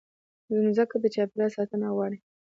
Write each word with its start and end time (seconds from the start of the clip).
مځکه 0.65 0.95
د 1.01 1.05
چاپېریال 1.13 1.51
ساتنه 1.57 1.87
غواړي. 1.95 2.17